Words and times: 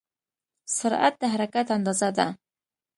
سرعت 0.77 1.13
د 1.21 1.23
حرکت 1.33 1.67
اندازه 1.77 2.09
ده. 2.17 2.27